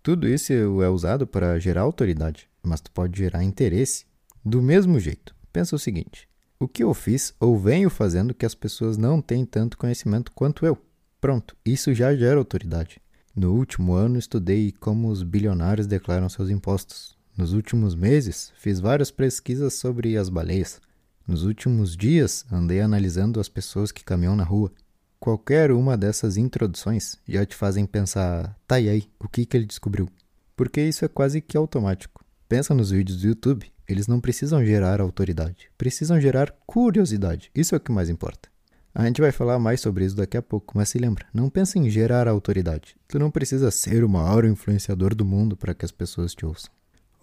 Tudo 0.02 0.26
isso 0.26 0.52
é 0.52 0.88
usado 0.88 1.24
para 1.24 1.56
gerar 1.60 1.82
autoridade, 1.82 2.48
mas 2.64 2.80
tu 2.80 2.90
pode 2.90 3.16
gerar 3.16 3.44
interesse 3.44 4.06
do 4.44 4.60
mesmo 4.60 4.98
jeito. 4.98 5.36
Pensa 5.52 5.76
o 5.76 5.78
seguinte: 5.78 6.28
o 6.58 6.66
que 6.66 6.82
eu 6.82 6.92
fiz 6.92 7.32
ou 7.38 7.56
venho 7.56 7.88
fazendo 7.88 8.34
que 8.34 8.44
as 8.44 8.56
pessoas 8.56 8.96
não 8.96 9.22
têm 9.22 9.46
tanto 9.46 9.78
conhecimento 9.78 10.32
quanto 10.32 10.66
eu? 10.66 10.76
Pronto, 11.20 11.56
isso 11.64 11.94
já 11.94 12.12
gera 12.16 12.38
autoridade. 12.38 13.00
No 13.36 13.54
último 13.54 13.94
ano 13.94 14.18
estudei 14.18 14.72
como 14.72 15.10
os 15.10 15.22
bilionários 15.22 15.86
declaram 15.86 16.28
seus 16.28 16.50
impostos. 16.50 17.16
Nos 17.36 17.52
últimos 17.52 17.94
meses 17.94 18.52
fiz 18.56 18.80
várias 18.80 19.12
pesquisas 19.12 19.74
sobre 19.74 20.16
as 20.16 20.28
baleias. 20.28 20.80
Nos 21.26 21.42
últimos 21.42 21.96
dias, 21.96 22.46
andei 22.52 22.80
analisando 22.80 23.40
as 23.40 23.48
pessoas 23.48 23.90
que 23.90 24.04
caminham 24.04 24.36
na 24.36 24.44
rua. 24.44 24.70
Qualquer 25.18 25.72
uma 25.72 25.96
dessas 25.96 26.36
introduções 26.36 27.18
já 27.26 27.44
te 27.44 27.56
fazem 27.56 27.84
pensar, 27.84 28.56
tá 28.64 28.78
e 28.78 28.88
aí, 28.88 29.08
o 29.18 29.28
que, 29.28 29.44
que 29.44 29.56
ele 29.56 29.66
descobriu? 29.66 30.08
Porque 30.54 30.80
isso 30.80 31.04
é 31.04 31.08
quase 31.08 31.40
que 31.40 31.56
automático. 31.56 32.24
Pensa 32.48 32.72
nos 32.72 32.92
vídeos 32.92 33.20
do 33.20 33.26
YouTube, 33.26 33.66
eles 33.88 34.06
não 34.06 34.20
precisam 34.20 34.64
gerar 34.64 35.00
autoridade, 35.00 35.68
precisam 35.76 36.20
gerar 36.20 36.54
curiosidade. 36.64 37.50
Isso 37.52 37.74
é 37.74 37.78
o 37.78 37.80
que 37.80 37.90
mais 37.90 38.08
importa. 38.08 38.48
A 38.94 39.04
gente 39.04 39.20
vai 39.20 39.32
falar 39.32 39.58
mais 39.58 39.80
sobre 39.80 40.04
isso 40.04 40.14
daqui 40.14 40.36
a 40.36 40.42
pouco, 40.42 40.78
mas 40.78 40.90
se 40.90 40.98
lembra, 40.98 41.26
não 41.34 41.50
pensa 41.50 41.76
em 41.76 41.90
gerar 41.90 42.28
autoridade. 42.28 42.94
Tu 43.08 43.18
não 43.18 43.32
precisa 43.32 43.72
ser 43.72 44.04
o 44.04 44.08
maior 44.08 44.44
influenciador 44.44 45.12
do 45.12 45.24
mundo 45.24 45.56
para 45.56 45.74
que 45.74 45.84
as 45.84 45.90
pessoas 45.90 46.36
te 46.36 46.46
ouçam. 46.46 46.75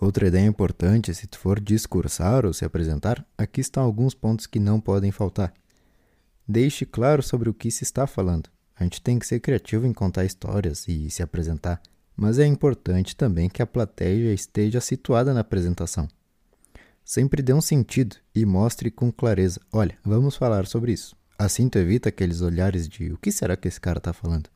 Outra 0.04 0.28
ideia 0.28 0.46
importante, 0.46 1.16
se 1.16 1.26
tu 1.26 1.40
for 1.40 1.62
discursar 1.62 2.46
ou 2.46 2.52
se 2.52 2.66
apresentar, 2.66 3.26
aqui 3.38 3.62
estão 3.62 3.82
alguns 3.82 4.14
pontos 4.14 4.46
que 4.46 4.60
não 4.60 4.78
podem 4.78 5.14
faltar. 5.14 5.54
Deixe 6.46 6.86
claro 6.86 7.24
sobre 7.24 7.50
o 7.50 7.54
que 7.54 7.72
se 7.72 7.86
está 7.86 8.06
falando. 8.06 8.50
A 8.76 8.84
gente 8.84 9.02
tem 9.02 9.18
que 9.18 9.26
ser 9.26 9.40
criativo 9.40 9.88
em 9.88 9.94
contar 9.94 10.26
histórias 10.26 10.86
e 10.90 11.10
se 11.10 11.24
apresentar, 11.24 11.82
mas 12.18 12.38
é 12.38 12.46
importante 12.46 13.16
também 13.16 13.48
que 13.48 13.62
a 13.62 13.66
plateia 13.66 14.34
esteja 14.34 14.82
situada 14.82 15.34
na 15.34 15.40
apresentação. 15.40 16.06
Sempre 17.06 17.42
dê 17.42 17.54
um 17.54 17.62
sentido 17.62 18.18
e 18.36 18.46
mostre 18.46 18.92
com 18.92 19.10
clareza: 19.10 19.62
olha, 19.72 19.98
vamos 20.04 20.36
falar 20.36 20.68
sobre 20.68 20.92
isso. 20.92 21.16
Assim 21.40 21.70
tu 21.70 21.78
evita 21.78 22.10
aqueles 22.10 22.42
olhares 22.42 22.90
de 22.90 23.14
o 23.14 23.18
que 23.18 23.32
será 23.32 23.56
que 23.56 23.70
esse 23.70 23.80
cara 23.80 24.00
está 24.00 24.12
falando. 24.12 24.50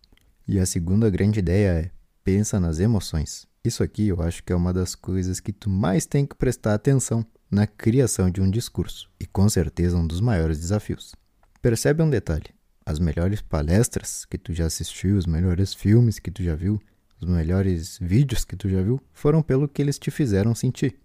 E 0.46 0.60
a 0.60 0.66
segunda 0.66 1.10
grande 1.10 1.40
ideia 1.40 1.70
é: 1.70 1.92
pensa 2.22 2.60
nas 2.60 2.80
emoções. 2.80 3.48
Isso 3.68 3.84
aqui 3.84 4.08
eu 4.08 4.22
acho 4.22 4.46
que 4.46 4.54
é 4.54 4.56
uma 4.56 4.72
das 4.72 4.96
coisas 4.96 5.42
que 5.42 5.52
tu 5.52 5.70
mais 5.70 6.06
tem 6.06 6.26
que 6.26 6.34
prestar 6.34 6.74
atenção 6.74 7.26
na 7.52 7.68
criação 7.68 8.32
de 8.32 8.40
um 8.40 8.50
discurso 8.50 9.10
e 9.20 9.26
com 9.26 9.50
certeza 9.50 9.98
um 9.98 10.08
dos 10.08 10.22
maiores 10.22 10.58
desafios. 10.58 11.14
Percebe 11.62 12.02
um 12.02 12.10
detalhe: 12.10 12.46
as 12.86 12.98
melhores 12.98 13.42
palestras 13.42 14.24
que 14.24 14.38
tu 14.38 14.54
já 14.54 14.68
assistiu, 14.68 15.18
os 15.18 15.26
melhores 15.26 15.74
filmes 15.74 16.18
que 16.18 16.32
tu 16.32 16.42
já 16.42 16.56
viu, 16.56 16.82
os 17.20 17.28
melhores 17.28 18.00
vídeos 18.00 18.46
que 18.46 18.56
tu 18.56 18.70
já 18.70 18.82
viu 18.82 19.02
foram 19.12 19.42
pelo 19.42 19.68
que 19.68 19.82
eles 19.82 20.00
te 20.00 20.10
fizeram 20.10 20.56
sentir. 20.56 20.98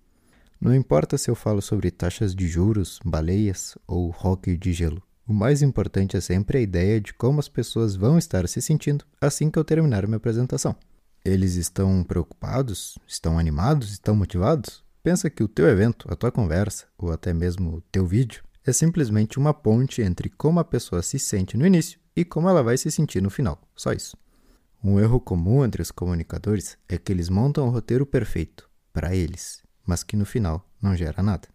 Não 0.61 0.73
importa 0.73 1.19
se 1.19 1.29
eu 1.29 1.35
falo 1.35 1.61
sobre 1.61 1.91
taxas 1.91 2.33
de 2.33 2.47
juros, 2.47 3.01
baleias 3.05 3.77
ou 3.89 4.15
hockey 4.23 4.57
de 4.57 4.73
gelo. 4.73 5.03
O 5.27 5.33
mais 5.33 5.63
importante 5.63 6.17
é 6.17 6.21
sempre 6.21 6.59
a 6.59 6.61
ideia 6.61 7.01
de 7.01 7.13
como 7.13 7.41
as 7.41 7.49
pessoas 7.49 7.97
vão 7.97 8.19
estar 8.19 8.47
se 8.47 8.63
sentindo 8.63 9.05
assim 9.21 9.51
que 9.51 9.59
eu 9.59 9.65
terminar 9.65 10.07
minha 10.07 10.17
apresentação. 10.17 10.77
Eles 11.25 11.55
estão 11.55 12.03
preocupados? 12.03 12.99
Estão 13.07 13.39
animados? 13.39 13.93
Estão 13.93 14.17
motivados? 14.17 14.83
Pensa 15.03 15.31
que 15.31 15.43
o 15.43 15.49
teu 15.49 15.69
evento, 15.69 16.13
a 16.13 16.17
tua 16.17 16.33
conversa 16.33 16.87
ou 16.99 17.13
até 17.13 17.33
mesmo 17.33 17.77
o 17.77 17.81
teu 17.81 18.05
vídeo 18.05 18.43
é 18.65 18.73
simplesmente 18.73 19.39
uma 19.39 19.55
ponte 19.55 20.03
entre 20.03 20.29
como 20.29 20.59
a 20.59 20.65
pessoa 20.65 21.03
se 21.03 21.19
sente 21.19 21.57
no 21.57 21.67
início 21.67 22.01
e 22.15 22.25
como 22.25 22.49
ela 22.49 22.63
vai 22.63 22.77
se 22.77 22.91
sentir 22.91 23.23
no 23.23 23.31
final. 23.31 23.61
Só 23.75 23.93
isso. 23.93 24.17
Um 24.83 24.99
erro 24.99 25.21
comum 25.21 25.65
entre 25.65 25.81
os 25.81 25.93
comunicadores 25.93 26.77
é 26.89 26.99
que 26.99 27.13
eles 27.13 27.29
montam 27.29 27.69
o 27.69 27.71
roteiro 27.71 28.05
perfeito 28.05 28.69
para 28.93 29.15
eles, 29.15 29.63
mas 29.87 30.03
que 30.03 30.17
no 30.17 30.27
final 30.27 30.69
não 30.81 30.97
gera 30.97 31.23
nada. 31.23 31.47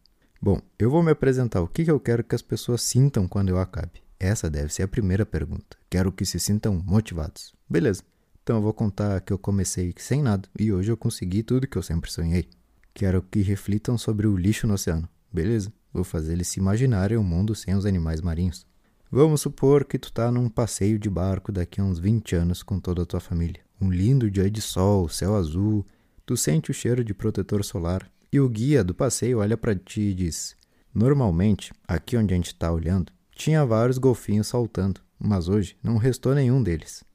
Bom, 0.41 0.61
eu 0.79 0.89
vou 0.89 1.03
me 1.03 1.11
apresentar 1.11 1.61
o 1.61 1.67
que 1.67 1.89
eu 1.89 1.99
quero 1.99 2.23
que 2.23 2.35
as 2.35 2.41
pessoas 2.41 2.81
sintam 2.81 3.27
quando 3.27 3.49
eu 3.49 3.59
acabe. 3.59 4.01
Essa 4.17 4.49
deve 4.49 4.73
ser 4.73 4.83
a 4.83 4.87
primeira 4.87 5.25
pergunta. 5.25 5.77
Quero 5.89 6.11
que 6.11 6.25
se 6.25 6.39
sintam 6.39 6.81
motivados. 6.85 7.53
Beleza. 7.69 8.01
Então 8.47 8.55
eu 8.55 8.61
vou 8.61 8.71
contar 8.71 9.19
que 9.19 9.33
eu 9.33 9.37
comecei 9.37 9.93
sem 9.97 10.23
nada 10.23 10.47
e 10.57 10.71
hoje 10.71 10.89
eu 10.89 10.95
consegui 10.95 11.43
tudo 11.43 11.67
que 11.67 11.77
eu 11.77 11.83
sempre 11.83 12.09
sonhei. 12.09 12.47
Quero 12.93 13.21
que 13.21 13.41
reflitam 13.41 13.97
sobre 13.97 14.25
o 14.25 14.37
lixo 14.37 14.65
no 14.65 14.75
oceano. 14.75 15.05
Beleza? 15.33 15.69
Vou 15.91 16.05
fazer 16.05 16.31
eles 16.31 16.47
se 16.47 16.57
imaginarem 16.57 17.17
um 17.17 17.23
mundo 17.25 17.53
sem 17.53 17.75
os 17.75 17.85
animais 17.85 18.21
marinhos. 18.21 18.65
Vamos 19.11 19.41
supor 19.41 19.83
que 19.83 19.99
tu 19.99 20.13
tá 20.13 20.31
num 20.31 20.47
passeio 20.47 20.97
de 20.97 21.09
barco 21.09 21.51
daqui 21.51 21.81
a 21.81 21.83
uns 21.83 21.99
20 21.99 22.37
anos 22.37 22.63
com 22.63 22.79
toda 22.79 23.01
a 23.01 23.05
tua 23.05 23.19
família. 23.19 23.59
Um 23.81 23.91
lindo 23.91 24.31
dia 24.31 24.49
de 24.49 24.61
sol, 24.61 25.09
céu 25.09 25.35
azul, 25.35 25.85
tu 26.25 26.37
sente 26.37 26.71
o 26.71 26.73
cheiro 26.73 27.03
de 27.03 27.13
protetor 27.13 27.65
solar 27.65 28.09
e 28.31 28.39
o 28.39 28.47
guia 28.47 28.81
do 28.81 28.95
passeio 28.95 29.39
olha 29.39 29.57
para 29.57 29.75
ti 29.75 29.99
e 29.99 30.13
diz: 30.13 30.55
Normalmente, 30.95 31.73
aqui 31.85 32.15
onde 32.15 32.33
a 32.33 32.37
gente 32.37 32.53
está 32.53 32.71
olhando, 32.71 33.11
tinha 33.35 33.65
vários 33.65 33.97
golfinhos 33.97 34.47
saltando, 34.47 35.01
mas 35.19 35.49
hoje 35.49 35.75
não 35.83 35.97
restou 35.97 36.33
nenhum 36.33 36.63
deles. 36.63 37.05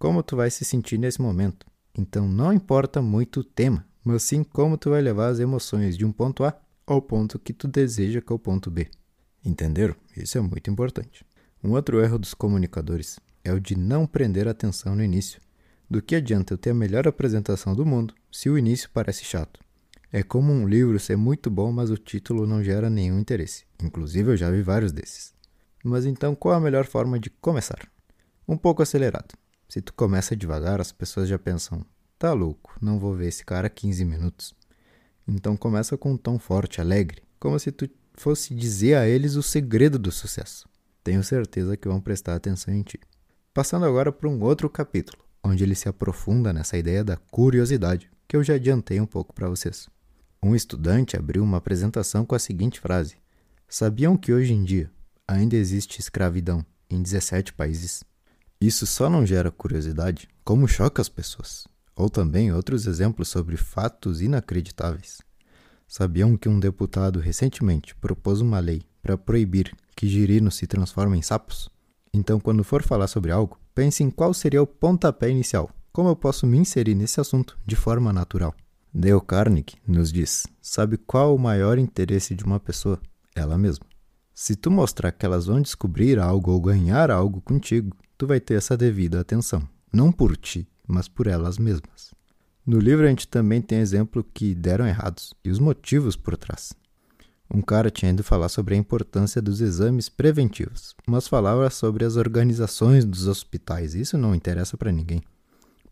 Como 0.00 0.22
tu 0.22 0.34
vai 0.34 0.50
se 0.50 0.64
sentir 0.64 0.96
nesse 0.96 1.20
momento? 1.20 1.66
Então 1.94 2.26
não 2.26 2.54
importa 2.54 3.02
muito 3.02 3.40
o 3.40 3.44
tema, 3.44 3.86
mas 4.02 4.22
sim 4.22 4.42
como 4.42 4.78
tu 4.78 4.88
vai 4.88 5.02
levar 5.02 5.28
as 5.28 5.40
emoções 5.40 5.94
de 5.94 6.06
um 6.06 6.10
ponto 6.10 6.42
A 6.42 6.58
ao 6.86 7.02
ponto 7.02 7.38
que 7.38 7.52
tu 7.52 7.68
deseja 7.68 8.22
que 8.22 8.32
é 8.32 8.34
o 8.34 8.38
ponto 8.38 8.70
B. 8.70 8.88
Entenderam? 9.44 9.94
Isso 10.16 10.38
é 10.38 10.40
muito 10.40 10.70
importante. 10.70 11.22
Um 11.62 11.72
outro 11.72 12.00
erro 12.00 12.18
dos 12.18 12.32
comunicadores 12.32 13.20
é 13.44 13.52
o 13.52 13.60
de 13.60 13.76
não 13.76 14.06
prender 14.06 14.48
atenção 14.48 14.96
no 14.96 15.04
início. 15.04 15.38
Do 15.88 16.00
que 16.00 16.16
adianta 16.16 16.54
eu 16.54 16.58
ter 16.58 16.70
a 16.70 16.74
melhor 16.74 17.06
apresentação 17.06 17.74
do 17.74 17.84
mundo 17.84 18.14
se 18.32 18.48
o 18.48 18.56
início 18.56 18.88
parece 18.94 19.22
chato? 19.22 19.60
É 20.10 20.22
como 20.22 20.50
um 20.50 20.66
livro 20.66 20.98
ser 20.98 21.16
muito 21.16 21.50
bom, 21.50 21.70
mas 21.70 21.90
o 21.90 21.98
título 21.98 22.46
não 22.46 22.64
gera 22.64 22.88
nenhum 22.88 23.18
interesse. 23.18 23.64
Inclusive, 23.82 24.30
eu 24.30 24.36
já 24.38 24.50
vi 24.50 24.62
vários 24.62 24.92
desses. 24.92 25.34
Mas 25.84 26.06
então, 26.06 26.34
qual 26.34 26.54
a 26.54 26.60
melhor 26.60 26.86
forma 26.86 27.20
de 27.20 27.28
começar? 27.28 27.86
Um 28.48 28.56
pouco 28.56 28.82
acelerado. 28.82 29.34
Se 29.70 29.80
tu 29.80 29.94
começa 29.94 30.34
devagar, 30.34 30.80
as 30.80 30.90
pessoas 30.90 31.28
já 31.28 31.38
pensam: 31.38 31.86
tá 32.18 32.32
louco, 32.32 32.76
não 32.82 32.98
vou 32.98 33.14
ver 33.14 33.28
esse 33.28 33.44
cara 33.44 33.70
15 33.70 34.04
minutos. 34.04 34.52
Então 35.28 35.56
começa 35.56 35.96
com 35.96 36.14
um 36.14 36.16
tom 36.16 36.40
forte, 36.40 36.80
alegre, 36.80 37.22
como 37.38 37.56
se 37.56 37.70
tu 37.70 37.88
fosse 38.14 38.52
dizer 38.52 38.96
a 38.96 39.06
eles 39.06 39.36
o 39.36 39.44
segredo 39.44 39.96
do 39.96 40.10
sucesso. 40.10 40.68
Tenho 41.04 41.22
certeza 41.22 41.76
que 41.76 41.86
vão 41.86 42.00
prestar 42.00 42.34
atenção 42.34 42.74
em 42.74 42.82
ti. 42.82 42.98
Passando 43.54 43.86
agora 43.86 44.10
para 44.10 44.28
um 44.28 44.42
outro 44.42 44.68
capítulo, 44.68 45.22
onde 45.40 45.62
ele 45.62 45.76
se 45.76 45.88
aprofunda 45.88 46.52
nessa 46.52 46.76
ideia 46.76 47.04
da 47.04 47.16
curiosidade, 47.30 48.10
que 48.26 48.36
eu 48.36 48.42
já 48.42 48.54
adiantei 48.54 49.00
um 49.00 49.06
pouco 49.06 49.32
para 49.32 49.48
vocês. 49.48 49.88
Um 50.42 50.56
estudante 50.56 51.16
abriu 51.16 51.44
uma 51.44 51.58
apresentação 51.58 52.26
com 52.26 52.34
a 52.34 52.40
seguinte 52.40 52.80
frase: 52.80 53.18
Sabiam 53.68 54.16
que 54.16 54.32
hoje 54.32 54.52
em 54.52 54.64
dia 54.64 54.90
ainda 55.28 55.54
existe 55.54 56.00
escravidão 56.00 56.66
em 56.90 57.00
17 57.00 57.52
países? 57.52 58.02
Isso 58.60 58.86
só 58.86 59.08
não 59.08 59.24
gera 59.24 59.50
curiosidade, 59.50 60.28
como 60.44 60.68
choca 60.68 61.00
as 61.00 61.08
pessoas. 61.08 61.66
Ou 61.96 62.10
também 62.10 62.52
outros 62.52 62.86
exemplos 62.86 63.28
sobre 63.28 63.56
fatos 63.56 64.20
inacreditáveis. 64.20 65.22
Sabiam 65.88 66.36
que 66.36 66.48
um 66.48 66.60
deputado 66.60 67.18
recentemente 67.18 67.94
propôs 67.94 68.42
uma 68.42 68.58
lei 68.58 68.82
para 69.02 69.16
proibir 69.16 69.74
que 69.96 70.06
girinos 70.06 70.56
se 70.56 70.66
transformem 70.66 71.20
em 71.20 71.22
sapos? 71.22 71.70
Então, 72.12 72.38
quando 72.38 72.62
for 72.62 72.82
falar 72.82 73.06
sobre 73.06 73.32
algo, 73.32 73.58
pense 73.74 74.02
em 74.02 74.10
qual 74.10 74.34
seria 74.34 74.62
o 74.62 74.66
pontapé 74.66 75.30
inicial. 75.30 75.70
Como 75.90 76.10
eu 76.10 76.16
posso 76.16 76.46
me 76.46 76.58
inserir 76.58 76.94
nesse 76.94 77.18
assunto 77.18 77.58
de 77.66 77.76
forma 77.76 78.12
natural? 78.12 78.54
Dale 78.92 79.20
Carnegie 79.20 79.78
nos 79.86 80.12
diz: 80.12 80.46
sabe 80.60 80.98
qual 80.98 81.34
o 81.34 81.38
maior 81.38 81.78
interesse 81.78 82.34
de 82.34 82.44
uma 82.44 82.60
pessoa? 82.60 83.00
Ela 83.34 83.56
mesma. 83.56 83.86
Se 84.34 84.54
tu 84.54 84.70
mostrar 84.70 85.12
que 85.12 85.24
elas 85.24 85.46
vão 85.46 85.62
descobrir 85.62 86.18
algo 86.18 86.52
ou 86.52 86.60
ganhar 86.60 87.10
algo 87.10 87.40
contigo, 87.40 87.96
tu 88.20 88.26
vai 88.26 88.38
ter 88.38 88.52
essa 88.52 88.76
devida 88.76 89.18
atenção. 89.18 89.66
Não 89.90 90.12
por 90.12 90.36
ti, 90.36 90.68
mas 90.86 91.08
por 91.08 91.26
elas 91.26 91.56
mesmas. 91.56 92.12
No 92.66 92.78
livro 92.78 93.06
a 93.06 93.08
gente 93.08 93.26
também 93.26 93.62
tem 93.62 93.78
exemplo 93.78 94.22
que 94.22 94.54
deram 94.54 94.86
errados 94.86 95.32
e 95.42 95.48
os 95.48 95.58
motivos 95.58 96.16
por 96.16 96.36
trás. 96.36 96.74
Um 97.50 97.62
cara 97.62 97.90
tinha 97.90 98.12
ido 98.12 98.22
falar 98.22 98.50
sobre 98.50 98.74
a 98.74 98.76
importância 98.76 99.40
dos 99.40 99.62
exames 99.62 100.10
preventivos, 100.10 100.94
mas 101.06 101.28
falava 101.28 101.70
sobre 101.70 102.04
as 102.04 102.16
organizações 102.16 103.06
dos 103.06 103.26
hospitais. 103.26 103.94
Isso 103.94 104.18
não 104.18 104.34
interessa 104.34 104.76
para 104.76 104.92
ninguém. 104.92 105.22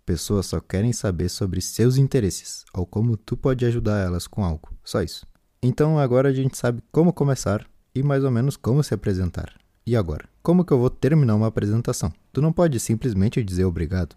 Pessoas 0.04 0.44
só 0.44 0.60
querem 0.60 0.92
saber 0.92 1.30
sobre 1.30 1.62
seus 1.62 1.96
interesses 1.96 2.66
ou 2.74 2.84
como 2.84 3.16
tu 3.16 3.38
pode 3.38 3.64
ajudar 3.64 4.04
elas 4.04 4.26
com 4.26 4.44
algo. 4.44 4.68
Só 4.84 5.00
isso. 5.00 5.26
Então 5.62 5.98
agora 5.98 6.28
a 6.28 6.32
gente 6.34 6.58
sabe 6.58 6.82
como 6.92 7.10
começar 7.10 7.66
e 7.94 8.02
mais 8.02 8.22
ou 8.22 8.30
menos 8.30 8.54
como 8.54 8.84
se 8.84 8.92
apresentar. 8.92 9.58
E 9.88 9.96
agora, 9.96 10.28
como 10.42 10.66
que 10.66 10.72
eu 10.74 10.78
vou 10.78 10.90
terminar 10.90 11.34
uma 11.34 11.46
apresentação? 11.46 12.12
Tu 12.30 12.42
não 12.42 12.52
pode 12.52 12.78
simplesmente 12.78 13.42
dizer 13.42 13.64
obrigado. 13.64 14.14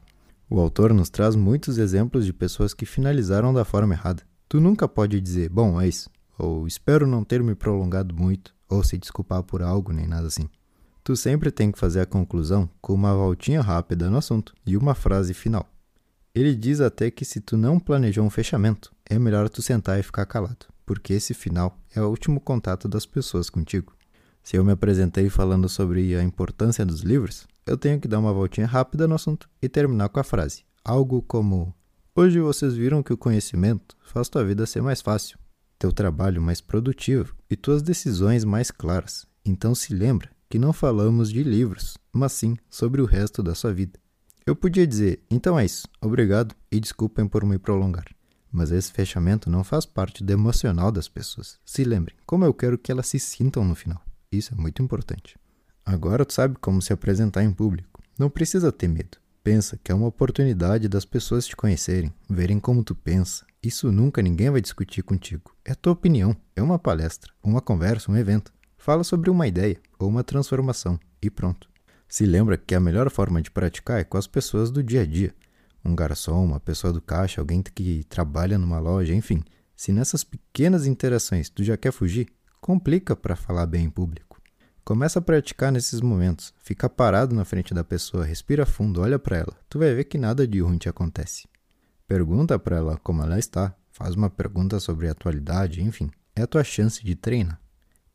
O 0.50 0.60
autor 0.60 0.94
nos 0.94 1.10
traz 1.10 1.34
muitos 1.34 1.78
exemplos 1.78 2.26
de 2.26 2.34
pessoas 2.34 2.74
que 2.74 2.86
finalizaram 2.86 3.54
da 3.54 3.64
forma 3.64 3.94
errada. 3.94 4.22
Tu 4.50 4.60
nunca 4.60 4.86
pode 4.86 5.22
dizer, 5.22 5.48
bom, 5.48 5.80
é 5.80 5.88
isso, 5.88 6.10
ou 6.38 6.68
espero 6.68 7.08
não 7.08 7.24
ter 7.24 7.42
me 7.42 7.56
prolongado 7.56 8.14
muito, 8.14 8.54
ou 8.68 8.84
se 8.84 8.98
desculpar 8.98 9.44
por 9.44 9.62
algo, 9.62 9.94
nem 9.94 10.06
nada 10.06 10.28
assim. 10.28 10.50
Tu 11.06 11.16
sempre 11.16 11.50
tem 11.50 11.72
que 11.72 11.80
fazer 11.80 12.02
a 12.02 12.06
conclusão 12.06 12.70
com 12.82 12.94
uma 12.94 13.16
voltinha 13.16 13.62
rápida 13.62 14.10
no 14.10 14.18
assunto 14.18 14.54
e 14.68 14.76
uma 14.76 14.94
frase 14.94 15.34
final. 15.34 15.66
Ele 16.36 16.54
diz 16.54 16.82
até 16.82 17.10
que 17.10 17.24
se 17.24 17.40
tu 17.40 17.56
não 17.56 17.80
planejou 17.80 18.26
um 18.26 18.30
fechamento, 18.30 18.92
é 19.10 19.18
melhor 19.18 19.48
tu 19.48 19.62
sentar 19.62 19.98
e 19.98 20.04
ficar 20.04 20.26
calado, 20.26 20.66
porque 20.86 21.14
esse 21.14 21.34
final 21.34 21.80
é 21.96 22.02
o 22.02 22.10
último 22.10 22.42
contato 22.42 22.90
das 22.90 23.06
pessoas 23.06 23.50
contigo. 23.50 23.94
Se 24.44 24.58
eu 24.58 24.66
me 24.66 24.72
apresentei 24.72 25.30
falando 25.30 25.70
sobre 25.70 26.16
a 26.16 26.24
importância 26.24 26.86
dos 26.86 27.02
livros, 27.02 27.48
eu 27.66 27.78
tenho 27.78 28.00
que 28.00 28.08
dar 28.08 28.20
uma 28.20 28.34
voltinha 28.34 28.68
rápida 28.68 29.08
no 29.08 29.16
assunto 29.16 29.50
e 29.62 29.70
terminar 29.70 30.10
com 30.10 30.20
a 30.20 30.24
frase. 30.24 30.64
Algo 30.84 31.22
como: 31.22 31.74
Hoje 32.16 32.40
vocês 32.40 32.74
viram 32.76 33.04
que 33.04 33.14
o 33.14 33.18
conhecimento 33.18 33.96
faz 34.04 34.28
tua 34.28 34.44
vida 34.44 34.66
ser 34.66 34.82
mais 34.82 35.02
fácil, 35.02 35.38
teu 35.78 35.92
trabalho 35.92 36.42
mais 36.42 36.60
produtivo 36.60 37.36
e 37.50 37.56
tuas 37.56 37.82
decisões 37.82 38.44
mais 38.44 38.72
claras. 38.72 39.26
Então 39.46 39.74
se 39.74 39.94
lembra 39.94 40.30
que 40.50 40.60
não 40.60 40.74
falamos 40.74 41.32
de 41.32 41.44
livros, 41.44 41.98
mas 42.12 42.34
sim 42.34 42.58
sobre 42.70 43.02
o 43.02 43.06
resto 43.06 43.42
da 43.42 43.56
sua 43.56 43.74
vida. 43.74 44.00
Eu 44.46 44.56
podia 44.56 44.88
dizer: 44.88 45.24
Então 45.30 45.58
é 45.58 45.66
isso, 45.66 45.88
obrigado 46.02 46.56
e 46.72 46.80
desculpem 46.80 47.28
por 47.28 47.46
me 47.46 47.58
prolongar. 47.58 48.08
Mas 48.52 48.72
esse 48.72 48.92
fechamento 48.92 49.50
não 49.50 49.64
faz 49.64 49.86
parte 49.86 50.24
do 50.24 50.34
emocional 50.34 50.92
das 50.92 51.08
pessoas. 51.08 51.58
Se 51.64 51.86
lembrem, 51.86 52.18
como 52.26 52.44
eu 52.44 52.54
quero 52.54 52.78
que 52.78 52.92
elas 52.92 53.08
se 53.08 53.20
sintam 53.20 53.64
no 53.64 53.76
final. 53.76 54.02
Isso 54.32 54.54
é 54.54 54.58
muito 54.58 54.82
importante. 54.82 55.38
Agora 55.86 56.26
tu 56.26 56.32
sabe 56.32 56.56
como 56.62 56.82
se 56.82 56.94
apresentar 56.94 57.44
em 57.44 57.52
público. 57.52 58.02
Não 58.18 58.30
precisa 58.30 58.72
ter 58.72 58.88
medo. 58.88 59.18
Pensa 59.44 59.78
que 59.84 59.92
é 59.92 59.96
uma 59.96 60.08
oportunidade 60.08 60.88
das 60.88 61.04
pessoas 61.04 61.46
te 61.46 61.56
conhecerem, 61.56 62.14
verem 62.30 62.60
como 62.60 62.84
tu 62.84 62.96
pensa. 62.96 63.46
Isso 63.62 63.92
nunca 63.92 64.22
ninguém 64.22 64.50
vai 64.50 64.62
discutir 64.62 65.04
contigo. 65.04 65.54
É 65.66 65.76
tua 65.76 65.94
opinião, 65.94 66.36
é 66.56 66.62
uma 66.62 66.80
palestra, 66.80 67.34
uma 67.44 67.60
conversa, 67.60 68.12
um 68.12 68.16
evento. 68.16 68.54
Fala 68.78 69.04
sobre 69.04 69.30
uma 69.30 69.48
ideia 69.48 69.80
ou 70.00 70.08
uma 70.08 70.24
transformação 70.24 71.00
e 71.22 71.30
pronto. 71.30 71.70
Se 72.08 72.26
lembra 72.26 72.58
que 72.58 72.74
a 72.74 72.80
melhor 72.80 73.10
forma 73.10 73.42
de 73.42 73.52
praticar 73.52 74.00
é 74.00 74.04
com 74.04 74.18
as 74.18 74.28
pessoas 74.28 74.72
do 74.72 74.82
dia 74.82 75.02
a 75.02 75.06
dia. 75.06 75.34
Um 75.84 75.96
garçom, 75.96 76.46
uma 76.46 76.60
pessoa 76.60 76.94
do 76.94 77.02
caixa, 77.02 77.42
alguém 77.42 77.62
que 77.62 78.04
trabalha 78.06 78.58
numa 78.58 78.80
loja, 78.80 79.14
enfim. 79.14 79.44
Se 79.76 79.92
nessas 79.92 80.24
pequenas 80.24 80.86
interações 80.86 81.50
tu 81.50 81.64
já 81.64 81.76
quer 81.76 81.92
fugir, 81.92 82.28
complica 82.62 83.16
para 83.16 83.36
falar 83.36 83.66
bem 83.66 83.86
em 83.86 83.90
público. 83.90 84.40
Começa 84.86 85.20
a 85.20 85.22
praticar 85.22 85.72
nesses 85.72 86.00
momentos. 86.00 86.54
Fica 86.60 86.88
parado 86.88 87.36
na 87.36 87.44
frente 87.44 87.74
da 87.74 87.84
pessoa, 87.84 88.24
respira 88.24 88.66
fundo, 88.66 89.02
olha 89.02 89.18
para 89.18 89.38
ela. 89.38 89.58
Tu 89.68 89.80
vai 89.80 89.94
ver 89.94 90.06
que 90.06 90.18
nada 90.18 90.48
de 90.48 90.62
ruim 90.62 90.78
te 90.78 90.88
acontece. 90.88 91.48
Pergunta 92.08 92.60
para 92.60 92.78
ela 92.78 92.98
como 92.98 93.24
ela 93.24 93.40
está, 93.40 93.76
faz 93.92 94.16
uma 94.16 94.30
pergunta 94.30 94.80
sobre 94.80 95.08
a 95.08 95.12
atualidade, 95.12 95.82
enfim, 95.82 96.10
é 96.36 96.44
a 96.44 96.48
tua 96.48 96.64
chance 96.64 97.04
de 97.04 97.16
treinar. 97.16 97.60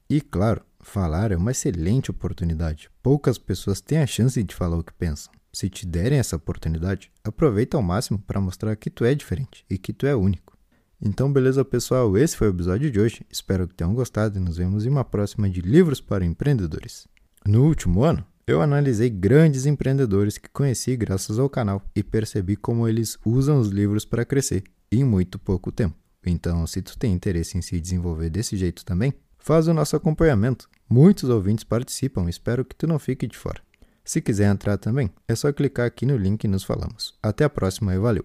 E 0.09 0.21
claro, 0.21 0.63
falar 0.81 1.33
é 1.33 1.37
uma 1.37 1.51
excelente 1.51 2.11
oportunidade. 2.11 2.91
Poucas 3.03 3.39
pessoas 3.39 3.81
têm 3.81 3.99
a 3.99 4.07
chance 4.07 4.43
de 4.43 4.55
falar 4.55 4.77
o 4.77 4.85
que 4.85 4.93
pensam. 4.93 5.33
Se 5.53 5.71
te 5.71 5.87
derem 5.87 6.19
essa 6.19 6.37
oportunidade, 6.37 7.11
aproveita 7.25 7.77
ao 7.77 7.83
máximo 7.83 8.19
para 8.19 8.41
mostrar 8.41 8.77
que 8.77 8.91
tu 8.91 9.05
é 9.05 9.15
diferente 9.15 9.65
e 9.71 9.79
que 9.79 9.93
tu 9.93 10.07
é 10.07 10.15
único. 10.15 10.56
Então, 11.01 11.31
beleza, 11.31 11.65
pessoal? 11.65 12.17
Esse 12.17 12.37
foi 12.37 12.49
o 12.49 12.51
episódio 12.51 12.91
de 12.91 12.99
hoje. 12.99 13.25
Espero 13.31 13.69
que 13.69 13.75
tenham 13.75 13.95
gostado 13.95 14.39
e 14.39 14.41
nos 14.41 14.57
vemos 14.57 14.87
em 14.87 14.89
uma 14.89 15.05
próxima 15.05 15.49
de 15.49 15.61
Livros 15.61 16.01
para 16.01 16.25
Empreendedores. 16.25 17.07
No 17.47 17.67
último 17.67 18.03
ano, 18.03 18.25
eu 18.47 18.63
analisei 18.63 19.11
grandes 19.11 19.67
empreendedores 19.67 20.39
que 20.39 20.49
conheci 20.49 20.97
graças 20.97 21.39
ao 21.39 21.51
canal 21.51 21.83
e 21.95 22.03
percebi 22.03 22.57
como 22.57 22.89
eles 22.89 23.19
usam 23.25 23.59
os 23.59 23.69
livros 23.69 24.05
para 24.05 24.25
crescer 24.25 24.65
em 24.91 25.05
muito 25.05 25.39
pouco 25.39 25.71
tempo. 25.71 25.97
Então, 26.25 26.67
se 26.67 26.81
tu 26.81 26.99
tem 26.99 27.13
interesse 27.13 27.59
em 27.59 27.63
se 27.63 27.79
desenvolver 27.79 28.31
desse 28.31 28.57
jeito 28.57 28.85
também, 28.85 29.13
faz 29.39 29.69
o 29.69 29.75
nosso 29.75 29.95
acompanhamento. 29.97 30.69
Muitos 30.89 31.29
ouvintes 31.29 31.65
participam, 31.65 32.29
espero 32.29 32.65
que 32.65 32.75
tu 32.75 32.87
não 32.87 32.99
fique 32.99 33.27
de 33.27 33.37
fora. 33.37 33.61
Se 34.05 34.21
quiser 34.21 34.51
entrar 34.51 34.79
também, 34.79 35.11
é 35.29 35.35
só 35.35 35.53
clicar 35.53 35.87
aqui 35.87 36.07
no 36.07 36.17
link 36.17 36.45
e 36.45 36.49
nos 36.49 36.65
falamos. 36.65 37.15
Até 37.23 37.45
a 37.45 37.51
próxima 37.51 37.95
e 37.95 37.99
valeu! 37.99 38.25